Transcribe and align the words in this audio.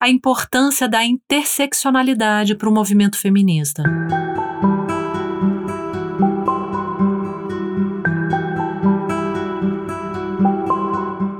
a 0.00 0.08
importância 0.08 0.88
da 0.88 1.04
interseccionalidade 1.04 2.54
para 2.54 2.68
o 2.68 2.72
movimento 2.72 3.18
feminista. 3.18 3.82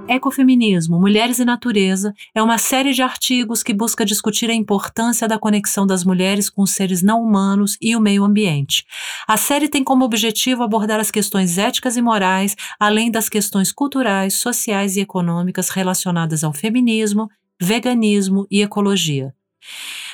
Ecofeminismo, 0.09 0.99
Mulheres 0.99 1.39
e 1.39 1.45
Natureza 1.45 2.13
é 2.35 2.43
uma 2.43 2.59
série 2.59 2.93
de 2.93 3.03
artigos 3.03 3.63
que 3.63 3.73
busca 3.73 4.05
discutir 4.05 4.51
a 4.51 4.55
importância 4.55 5.29
da 5.29 5.39
conexão 5.39 5.87
das 5.87 6.03
mulheres 6.03 6.51
com 6.51 6.63
os 6.63 6.73
seres 6.73 7.03
não 7.03 7.23
humanos 7.23 7.77
e 7.81 7.95
o 7.95 8.01
meio 8.01 8.25
ambiente. 8.25 8.85
A 9.29 9.37
série 9.37 9.69
tem 9.69 9.85
como 9.85 10.05
objetivo 10.05 10.65
abordar 10.65 10.99
as 10.99 11.13
questões 11.13 11.57
éticas 11.57 11.97
e 11.97 12.03
morais, 12.03 12.57
além 12.81 13.11
das 13.11 13.29
questões 13.29 13.71
culturais, 13.71 14.35
sociais 14.35 14.97
e 14.97 15.01
econômicas 15.01 15.69
relacionadas 15.69 16.43
ao 16.43 16.53
feminismo, 16.53 17.29
veganismo 17.61 18.47
e 18.51 18.63
ecologia. 18.63 19.35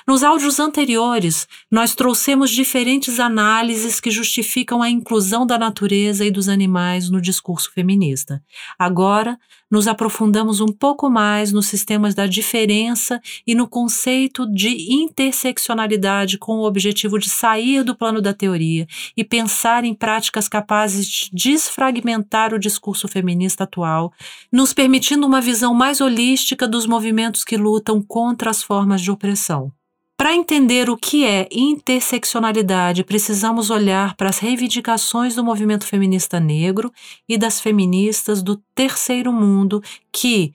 Nos 0.06 0.22
áudios 0.22 0.60
anteriores, 0.60 1.48
nós 1.70 1.94
trouxemos 1.94 2.50
diferentes 2.50 3.18
análises 3.18 4.00
que 4.00 4.10
justificam 4.10 4.82
a 4.82 4.90
inclusão 4.90 5.46
da 5.46 5.56
natureza 5.56 6.26
e 6.26 6.30
dos 6.30 6.46
animais 6.46 7.08
no 7.08 7.22
discurso 7.22 7.72
feminista. 7.72 8.42
Agora, 8.78 9.38
nos 9.70 9.88
aprofundamos 9.88 10.60
um 10.60 10.68
pouco 10.68 11.08
mais 11.08 11.52
nos 11.52 11.68
sistemas 11.68 12.14
da 12.14 12.26
diferença 12.26 13.18
e 13.46 13.54
no 13.54 13.66
conceito 13.66 14.46
de 14.46 14.92
interseccionalidade 14.92 16.36
com 16.36 16.58
o 16.58 16.66
objetivo 16.66 17.18
de 17.18 17.30
sair 17.30 17.82
do 17.82 17.96
plano 17.96 18.20
da 18.20 18.34
teoria 18.34 18.86
e 19.16 19.24
pensar 19.24 19.84
em 19.84 19.94
práticas 19.94 20.50
capazes 20.50 21.06
de 21.06 21.30
desfragmentar 21.32 22.52
o 22.52 22.58
discurso 22.58 23.08
feminista 23.08 23.64
atual, 23.64 24.12
nos 24.52 24.74
permitindo 24.74 25.26
uma 25.26 25.40
visão 25.40 25.72
mais 25.72 26.02
holística 26.02 26.68
dos 26.68 26.86
movimentos 26.86 27.42
que 27.42 27.56
lutam 27.56 28.02
contra 28.02 28.50
as 28.50 28.62
formas 28.62 29.00
de 29.00 29.10
opressão. 29.10 29.72
Para 30.16 30.32
entender 30.34 30.88
o 30.88 30.96
que 30.96 31.24
é 31.24 31.48
interseccionalidade, 31.50 33.02
precisamos 33.02 33.68
olhar 33.68 34.14
para 34.14 34.28
as 34.28 34.38
reivindicações 34.38 35.34
do 35.34 35.42
movimento 35.42 35.84
feminista 35.84 36.38
negro 36.38 36.92
e 37.28 37.36
das 37.36 37.60
feministas 37.60 38.40
do 38.40 38.56
terceiro 38.76 39.32
mundo 39.32 39.82
que 40.12 40.54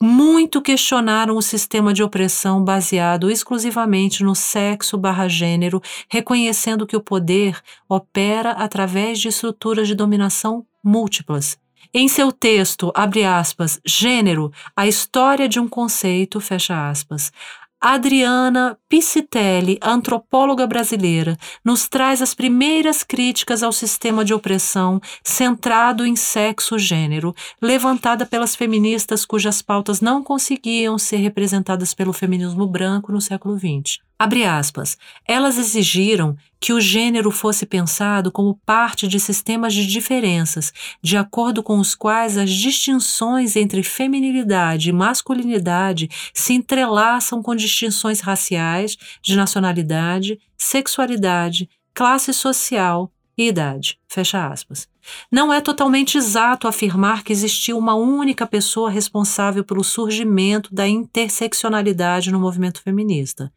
muito 0.00 0.62
questionaram 0.62 1.36
o 1.36 1.42
sistema 1.42 1.92
de 1.92 2.02
opressão 2.02 2.64
baseado 2.64 3.30
exclusivamente 3.30 4.22
no 4.22 4.34
sexo 4.34 4.96
barra 4.96 5.28
gênero, 5.28 5.82
reconhecendo 6.08 6.86
que 6.86 6.96
o 6.96 7.02
poder 7.02 7.60
opera 7.88 8.52
através 8.52 9.20
de 9.20 9.28
estruturas 9.28 9.88
de 9.88 9.94
dominação 9.94 10.64
múltiplas. 10.82 11.58
Em 11.92 12.06
seu 12.06 12.30
texto, 12.30 12.92
abre 12.94 13.24
aspas, 13.24 13.80
Gênero, 13.84 14.52
a 14.76 14.86
história 14.86 15.48
de 15.48 15.58
um 15.58 15.68
conceito, 15.68 16.40
fecha 16.40 16.88
aspas, 16.88 17.32
Adriana 17.80 18.78
Piscitelli, 18.90 19.78
antropóloga 19.80 20.66
brasileira, 20.66 21.38
nos 21.64 21.88
traz 21.88 22.20
as 22.20 22.34
primeiras 22.34 23.04
críticas 23.04 23.62
ao 23.62 23.70
sistema 23.70 24.24
de 24.24 24.34
opressão 24.34 25.00
centrado 25.22 26.04
em 26.04 26.16
sexo-gênero, 26.16 27.32
levantada 27.62 28.26
pelas 28.26 28.56
feministas 28.56 29.24
cujas 29.24 29.62
pautas 29.62 30.00
não 30.00 30.24
conseguiam 30.24 30.98
ser 30.98 31.18
representadas 31.18 31.94
pelo 31.94 32.12
feminismo 32.12 32.66
branco 32.66 33.12
no 33.12 33.20
século 33.20 33.56
XX. 33.56 34.00
Abre 34.20 34.44
aspas. 34.44 34.98
Elas 35.26 35.56
exigiram 35.56 36.36
que 36.60 36.74
o 36.74 36.80
gênero 36.80 37.30
fosse 37.30 37.64
pensado 37.64 38.30
como 38.30 38.60
parte 38.66 39.08
de 39.08 39.18
sistemas 39.18 39.72
de 39.72 39.86
diferenças, 39.86 40.74
de 41.02 41.16
acordo 41.16 41.62
com 41.62 41.78
os 41.78 41.94
quais 41.94 42.36
as 42.36 42.50
distinções 42.50 43.56
entre 43.56 43.82
feminilidade 43.82 44.90
e 44.90 44.92
masculinidade 44.92 46.10
se 46.34 46.52
entrelaçam 46.52 47.42
com 47.42 47.56
distinções 47.56 48.20
raciais, 48.20 48.79
de 49.22 49.36
nacionalidade, 49.36 50.38
sexualidade, 50.56 51.68
classe 51.94 52.32
social 52.32 53.12
e 53.36 53.48
idade. 53.48 53.98
Fecha 54.06 54.46
aspas. 54.46 54.88
Não 55.32 55.52
é 55.52 55.60
totalmente 55.60 56.18
exato 56.18 56.68
afirmar 56.68 57.24
que 57.24 57.32
existiu 57.32 57.78
uma 57.78 57.94
única 57.94 58.46
pessoa 58.46 58.90
responsável 58.90 59.64
pelo 59.64 59.82
surgimento 59.82 60.74
da 60.74 60.86
interseccionalidade 60.86 62.30
no 62.30 62.38
movimento 62.38 62.82
feminista, 62.82 63.50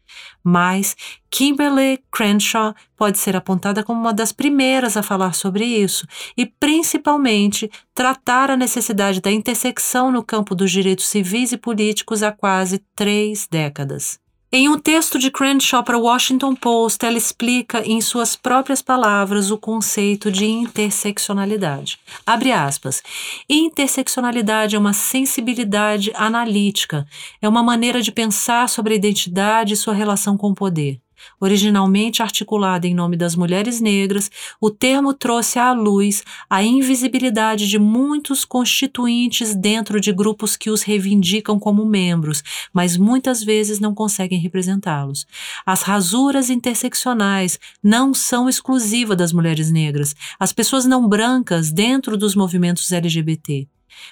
mas 0.44 0.96
Kimberly 1.30 2.02
Crenshaw 2.12 2.74
pode 2.96 3.18
ser 3.18 3.36
apontada 3.36 3.84
como 3.84 4.00
uma 4.00 4.14
das 4.14 4.31
primeiras 4.31 4.96
a 4.96 5.03
falar 5.03 5.34
sobre 5.34 5.66
isso 5.66 6.08
e, 6.38 6.46
principalmente, 6.46 7.69
tratar 7.94 8.50
a 8.50 8.58
necessidade 8.58 9.19
da 9.19 9.31
intersecção 9.31 10.12
no 10.12 10.24
campo 10.24 10.56
dos 10.56 10.72
direitos 10.72 11.08
civis 11.08 11.52
e 11.52 11.58
políticos 11.58 12.24
há 12.24 12.31
quase 12.31 12.80
três 12.96 13.48
décadas. 13.52 14.23
Em 14.56 14.69
um 14.69 14.78
texto 14.78 15.18
de 15.18 15.31
Crenshaw 15.31 15.84
para 15.84 15.97
o 15.97 16.03
Washington 16.03 16.53
Post, 16.53 17.03
ela 17.03 17.18
explica 17.18 17.81
em 17.90 18.00
suas 18.00 18.36
próprias 18.36 18.84
palavras 18.84 19.50
o 19.50 19.58
conceito 19.58 20.31
de 20.31 20.46
interseccionalidade. 20.46 21.97
Abre 22.24 22.52
aspas. 22.52 23.02
Interseccionalidade 23.50 24.75
é 24.75 24.80
uma 24.80 24.94
sensibilidade 24.94 26.12
analítica, 26.13 27.03
é 27.42 27.50
uma 27.50 27.63
maneira 27.63 28.00
de 28.00 28.12
pensar 28.12 28.69
sobre 28.69 28.94
a 28.94 28.96
identidade 28.96 29.74
e 29.74 29.75
sua 29.75 29.96
relação 29.96 30.38
com 30.38 30.52
o 30.52 30.56
poder. 30.56 31.03
Originalmente 31.40 32.22
articulada 32.22 32.88
em 32.88 32.94
nome 32.94 33.18
das 33.18 33.36
mulheres 33.36 33.80
negras, 33.80 34.30
o 34.60 34.70
termo 34.70 35.14
trouxe 35.14 35.60
à 35.60 35.72
luz 35.74 36.24
a 36.50 36.64
invisibilidade 36.64 37.68
de 37.68 37.78
muitos 37.78 38.46
constituintes 38.46 39.56
dentro 39.56 40.00
de 40.00 40.12
grupos 40.12 40.56
que 40.56 40.70
os 40.70 40.84
reivindicam 40.84 41.60
como 41.60 41.86
membros, 41.86 42.44
mas 42.72 42.98
muitas 42.98 43.44
vezes 43.44 43.80
não 43.80 43.94
conseguem 43.94 44.40
representá-los. 44.40 45.26
As 45.66 45.82
rasuras 45.82 46.50
interseccionais 46.50 47.60
não 47.82 48.14
são 48.14 48.48
exclusivas 48.48 49.18
das 49.18 49.34
mulheres 49.34 49.72
negras, 49.72 50.16
as 50.40 50.54
pessoas 50.54 50.86
não 50.86 51.08
brancas 51.08 51.72
dentro 51.72 52.18
dos 52.18 52.36
movimentos 52.36 52.92
LGBT. 52.92 53.68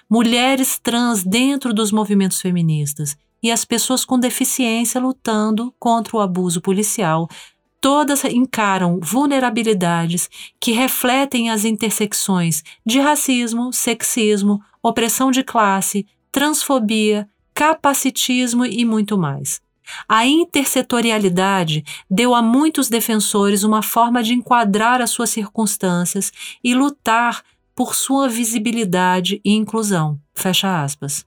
Mulheres 0.09 0.77
trans 0.77 1.23
dentro 1.23 1.73
dos 1.73 1.91
movimentos 1.91 2.39
feministas 2.39 3.17
e 3.41 3.51
as 3.51 3.65
pessoas 3.65 4.05
com 4.05 4.19
deficiência 4.19 5.01
lutando 5.01 5.73
contra 5.79 6.17
o 6.17 6.19
abuso 6.19 6.61
policial. 6.61 7.27
Todas 7.79 8.23
encaram 8.25 8.99
vulnerabilidades 9.01 10.29
que 10.59 10.71
refletem 10.71 11.49
as 11.49 11.65
intersecções 11.65 12.63
de 12.85 12.99
racismo, 12.99 13.73
sexismo, 13.73 14.61
opressão 14.83 15.31
de 15.31 15.43
classe, 15.43 16.05
transfobia, 16.31 17.27
capacitismo 17.53 18.65
e 18.65 18.85
muito 18.85 19.17
mais. 19.17 19.61
A 20.07 20.25
intersetorialidade 20.25 21.83
deu 22.09 22.33
a 22.35 22.41
muitos 22.41 22.87
defensores 22.87 23.63
uma 23.63 23.81
forma 23.81 24.23
de 24.23 24.33
enquadrar 24.33 25.01
as 25.01 25.09
suas 25.09 25.31
circunstâncias 25.31 26.31
e 26.63 26.73
lutar 26.73 27.43
por 27.75 27.95
sua 27.95 28.29
visibilidade 28.29 29.41
e 29.43 29.51
inclusão. 29.53 30.19
Fecha 30.33 30.83
aspas. 30.83 31.25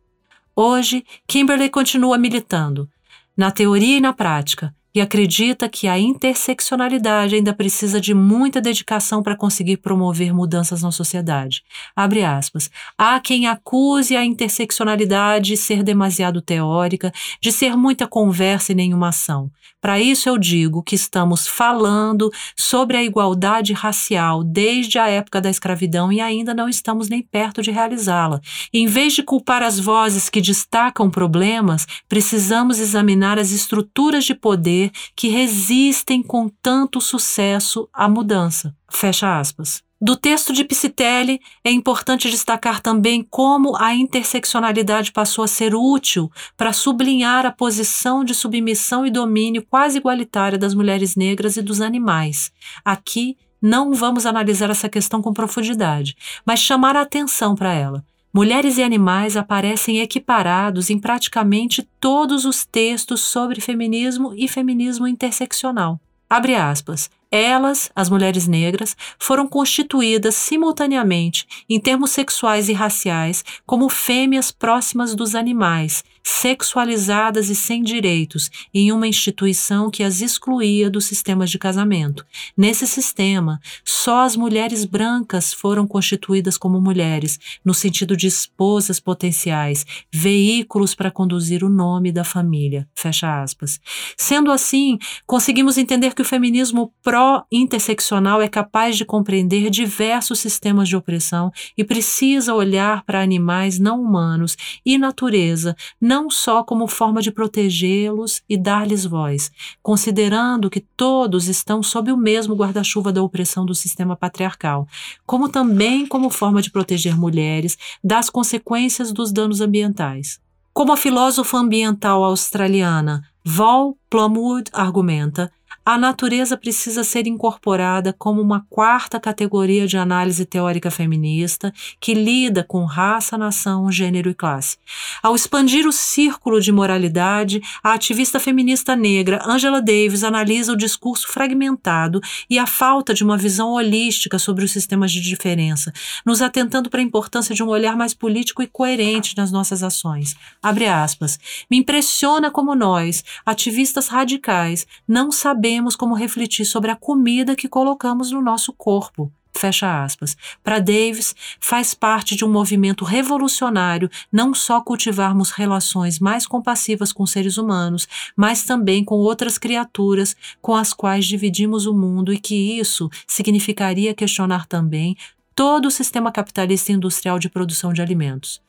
Hoje, 0.56 1.04
Kimberley 1.26 1.68
continua 1.68 2.16
militando, 2.16 2.88
na 3.36 3.50
teoria 3.50 3.96
e 3.96 4.00
na 4.00 4.12
prática, 4.12 4.74
e 4.94 5.00
acredita 5.00 5.68
que 5.68 5.88
a 5.88 5.98
interseccionalidade 5.98 7.34
ainda 7.34 7.52
precisa 7.52 8.00
de 8.00 8.14
muita 8.14 8.60
dedicação 8.60 9.22
para 9.22 9.36
conseguir 9.36 9.78
promover 9.78 10.32
mudanças 10.32 10.82
na 10.82 10.92
sociedade. 10.92 11.62
Abre 11.96 12.22
aspas. 12.22 12.70
Há 12.96 13.18
quem 13.18 13.48
acuse 13.48 14.16
a 14.16 14.24
interseccionalidade 14.24 15.46
de 15.46 15.56
ser 15.56 15.82
demasiado 15.82 16.40
teórica, 16.40 17.12
de 17.40 17.50
ser 17.50 17.76
muita 17.76 18.06
conversa 18.06 18.72
e 18.72 18.74
nenhuma 18.74 19.08
ação. 19.08 19.50
Para 19.80 20.00
isso 20.00 20.28
eu 20.28 20.38
digo 20.38 20.82
que 20.82 20.94
estamos 20.94 21.46
falando 21.46 22.30
sobre 22.56 22.96
a 22.96 23.02
igualdade 23.02 23.72
racial 23.72 24.42
desde 24.42 24.98
a 24.98 25.08
época 25.08 25.40
da 25.40 25.50
escravidão 25.50 26.10
e 26.10 26.20
ainda 26.20 26.54
não 26.54 26.68
estamos 26.68 27.08
nem 27.08 27.20
perto 27.20 27.60
de 27.60 27.70
realizá-la. 27.70 28.40
Em 28.72 28.86
vez 28.86 29.12
de 29.12 29.22
culpar 29.22 29.62
as 29.62 29.78
vozes 29.78 30.30
que 30.30 30.40
destacam 30.40 31.10
problemas, 31.10 31.86
precisamos 32.08 32.80
examinar 32.80 33.38
as 33.38 33.50
estruturas 33.50 34.24
de 34.24 34.34
poder 34.34 34.83
que 35.14 35.28
resistem 35.28 36.22
com 36.22 36.48
tanto 36.62 37.00
sucesso 37.00 37.88
à 37.92 38.08
mudança. 38.08 38.74
Fecha 38.90 39.38
aspas. 39.38 39.82
Do 40.00 40.16
texto 40.16 40.52
de 40.52 40.64
Piscitelli, 40.64 41.40
é 41.64 41.70
importante 41.70 42.30
destacar 42.30 42.82
também 42.82 43.26
como 43.30 43.74
a 43.76 43.94
interseccionalidade 43.94 45.12
passou 45.12 45.44
a 45.44 45.48
ser 45.48 45.74
útil 45.74 46.30
para 46.58 46.74
sublinhar 46.74 47.46
a 47.46 47.50
posição 47.50 48.22
de 48.22 48.34
submissão 48.34 49.06
e 49.06 49.10
domínio 49.10 49.64
quase 49.66 49.96
igualitária 49.96 50.58
das 50.58 50.74
mulheres 50.74 51.16
negras 51.16 51.56
e 51.56 51.62
dos 51.62 51.80
animais. 51.80 52.52
Aqui, 52.84 53.38
não 53.62 53.94
vamos 53.94 54.26
analisar 54.26 54.68
essa 54.68 54.90
questão 54.90 55.22
com 55.22 55.32
profundidade, 55.32 56.14
mas 56.44 56.60
chamar 56.60 56.96
a 56.96 57.00
atenção 57.00 57.54
para 57.54 57.72
ela. 57.72 58.04
Mulheres 58.36 58.78
e 58.78 58.82
animais 58.82 59.36
aparecem 59.36 60.00
equiparados 60.00 60.90
em 60.90 60.98
praticamente 60.98 61.88
todos 62.00 62.44
os 62.44 62.64
textos 62.64 63.20
sobre 63.20 63.60
feminismo 63.60 64.34
e 64.36 64.48
feminismo 64.48 65.06
interseccional. 65.06 66.00
Abre 66.28 66.56
aspas. 66.56 67.08
Elas, 67.30 67.92
as 67.94 68.10
mulheres 68.10 68.48
negras, 68.48 68.96
foram 69.20 69.46
constituídas 69.46 70.34
simultaneamente, 70.34 71.46
em 71.70 71.78
termos 71.78 72.10
sexuais 72.10 72.68
e 72.68 72.72
raciais, 72.72 73.44
como 73.64 73.88
fêmeas 73.88 74.50
próximas 74.50 75.14
dos 75.14 75.36
animais, 75.36 76.02
sexualizadas 76.24 77.50
e 77.50 77.54
sem 77.54 77.82
direitos, 77.82 78.50
em 78.72 78.90
uma 78.90 79.06
instituição 79.06 79.90
que 79.90 80.02
as 80.02 80.22
excluía 80.22 80.88
dos 80.88 81.04
sistemas 81.04 81.50
de 81.50 81.58
casamento. 81.58 82.24
Nesse 82.56 82.86
sistema, 82.86 83.60
só 83.84 84.22
as 84.22 84.34
mulheres 84.34 84.86
brancas 84.86 85.52
foram 85.52 85.86
constituídas 85.86 86.56
como 86.56 86.80
mulheres, 86.80 87.38
no 87.62 87.74
sentido 87.74 88.16
de 88.16 88.26
esposas 88.26 88.98
potenciais, 88.98 89.84
veículos 90.10 90.94
para 90.94 91.10
conduzir 91.10 91.62
o 91.62 91.68
nome 91.68 92.10
da 92.10 92.24
família. 92.24 92.88
Fecha 92.94 93.42
aspas. 93.42 93.78
Sendo 94.16 94.50
assim, 94.50 94.98
conseguimos 95.26 95.76
entender 95.76 96.14
que 96.14 96.22
o 96.22 96.24
feminismo 96.24 96.92
pró-interseccional 97.02 98.40
é 98.40 98.48
capaz 98.48 98.96
de 98.96 99.04
compreender 99.04 99.68
diversos 99.68 100.38
sistemas 100.38 100.88
de 100.88 100.96
opressão 100.96 101.50
e 101.76 101.84
precisa 101.84 102.54
olhar 102.54 103.02
para 103.04 103.20
animais 103.20 103.78
não 103.78 104.00
humanos 104.00 104.56
e 104.86 104.96
natureza, 104.96 105.76
não 106.14 106.30
só 106.30 106.62
como 106.62 106.86
forma 106.86 107.20
de 107.20 107.32
protegê-los 107.32 108.40
e 108.48 108.56
dar-lhes 108.56 109.04
voz, 109.04 109.50
considerando 109.82 110.70
que 110.70 110.78
todos 110.78 111.48
estão 111.48 111.82
sob 111.82 112.12
o 112.12 112.16
mesmo 112.16 112.54
guarda-chuva 112.54 113.12
da 113.12 113.20
opressão 113.20 113.66
do 113.66 113.74
sistema 113.74 114.14
patriarcal, 114.14 114.86
como 115.26 115.48
também 115.48 116.06
como 116.06 116.30
forma 116.30 116.62
de 116.62 116.70
proteger 116.70 117.18
mulheres 117.18 117.76
das 118.02 118.30
consequências 118.30 119.10
dos 119.10 119.32
danos 119.32 119.60
ambientais. 119.60 120.38
Como 120.72 120.92
a 120.92 120.96
filósofa 120.96 121.58
ambiental 121.58 122.22
australiana 122.22 123.22
Val 123.44 123.96
Plumwood 124.08 124.70
argumenta, 124.72 125.50
a 125.84 125.98
natureza 125.98 126.56
precisa 126.56 127.04
ser 127.04 127.26
incorporada 127.26 128.14
como 128.14 128.40
uma 128.40 128.64
quarta 128.70 129.20
categoria 129.20 129.86
de 129.86 129.98
análise 129.98 130.46
teórica 130.46 130.90
feminista 130.90 131.72
que 132.00 132.14
lida 132.14 132.64
com 132.64 132.86
raça, 132.86 133.36
nação, 133.36 133.92
gênero 133.92 134.30
e 134.30 134.34
classe. 134.34 134.78
Ao 135.22 135.34
expandir 135.34 135.86
o 135.86 135.92
círculo 135.92 136.58
de 136.58 136.72
moralidade, 136.72 137.60
a 137.82 137.92
ativista 137.92 138.40
feminista 138.40 138.96
negra 138.96 139.42
Angela 139.44 139.82
Davis 139.82 140.24
analisa 140.24 140.72
o 140.72 140.76
discurso 140.76 141.28
fragmentado 141.28 142.18
e 142.48 142.58
a 142.58 142.66
falta 142.66 143.12
de 143.12 143.22
uma 143.22 143.36
visão 143.36 143.72
holística 143.72 144.38
sobre 144.38 144.64
os 144.64 144.72
sistemas 144.72 145.12
de 145.12 145.20
diferença, 145.20 145.92
nos 146.24 146.40
atentando 146.40 146.88
para 146.88 147.00
a 147.00 147.04
importância 147.04 147.54
de 147.54 147.62
um 147.62 147.68
olhar 147.68 147.94
mais 147.94 148.14
político 148.14 148.62
e 148.62 148.66
coerente 148.66 149.36
nas 149.36 149.52
nossas 149.52 149.82
ações. 149.82 150.34
Abre 150.62 150.86
aspas. 150.86 151.38
Me 151.70 151.76
impressiona 151.76 152.50
como 152.50 152.74
nós, 152.74 153.22
ativistas 153.44 154.08
radicais, 154.08 154.86
não 155.06 155.30
sabemos 155.30 155.73
temos 155.74 155.96
como 155.96 156.14
refletir 156.14 156.64
sobre 156.64 156.92
a 156.92 156.94
comida 156.94 157.56
que 157.56 157.68
colocamos 157.68 158.30
no 158.30 158.40
nosso 158.40 158.72
corpo. 158.72 159.32
Fecha 159.52 160.04
aspas. 160.04 160.36
Para 160.62 160.78
Davis, 160.78 161.34
faz 161.58 161.94
parte 161.94 162.36
de 162.36 162.44
um 162.44 162.50
movimento 162.50 163.04
revolucionário 163.04 164.08
não 164.30 164.54
só 164.54 164.80
cultivarmos 164.80 165.50
relações 165.50 166.20
mais 166.20 166.46
compassivas 166.46 167.12
com 167.12 167.26
seres 167.26 167.56
humanos, 167.56 168.06
mas 168.36 168.62
também 168.62 169.04
com 169.04 169.16
outras 169.16 169.58
criaturas 169.58 170.36
com 170.62 170.76
as 170.76 170.92
quais 170.92 171.26
dividimos 171.26 171.86
o 171.86 171.94
mundo 171.94 172.32
e 172.32 172.38
que 172.38 172.78
isso 172.78 173.10
significaria 173.26 174.14
questionar 174.14 174.66
também 174.66 175.16
todo 175.54 175.86
o 175.86 175.90
sistema 175.90 176.32
capitalista 176.32 176.92
industrial 176.92 177.38
de 177.38 177.48
produção 177.48 177.92
de 177.92 178.02
alimentos. 178.02 178.60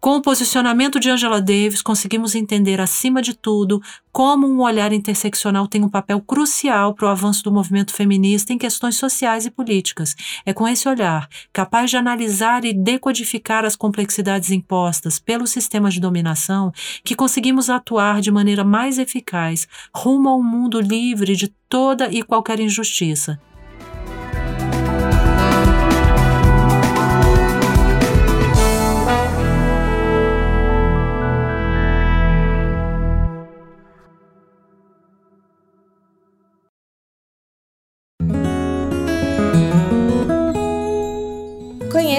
Com 0.00 0.16
o 0.16 0.22
posicionamento 0.22 0.98
de 0.98 1.10
Angela 1.10 1.42
Davis, 1.42 1.82
conseguimos 1.82 2.34
entender, 2.34 2.80
acima 2.80 3.20
de 3.20 3.34
tudo, 3.34 3.82
como 4.10 4.46
um 4.46 4.62
olhar 4.62 4.92
interseccional 4.92 5.68
tem 5.68 5.84
um 5.84 5.88
papel 5.88 6.20
crucial 6.20 6.94
para 6.94 7.06
o 7.06 7.10
avanço 7.10 7.42
do 7.44 7.52
movimento 7.52 7.92
feminista 7.92 8.52
em 8.52 8.58
questões 8.58 8.96
sociais 8.96 9.44
e 9.44 9.50
políticas. 9.50 10.16
É 10.46 10.54
com 10.54 10.66
esse 10.66 10.88
olhar, 10.88 11.28
capaz 11.52 11.90
de 11.90 11.98
analisar 11.98 12.64
e 12.64 12.72
decodificar 12.72 13.64
as 13.64 13.76
complexidades 13.76 14.50
impostas 14.50 15.18
pelos 15.18 15.50
sistemas 15.50 15.94
de 15.94 16.00
dominação, 16.00 16.72
que 17.04 17.14
conseguimos 17.14 17.68
atuar 17.68 18.20
de 18.20 18.30
maneira 18.30 18.64
mais 18.64 18.98
eficaz 18.98 19.68
rumo 19.94 20.30
a 20.30 20.36
um 20.36 20.42
mundo 20.42 20.80
livre 20.80 21.36
de 21.36 21.48
toda 21.68 22.08
e 22.10 22.22
qualquer 22.22 22.58
injustiça 22.58 23.38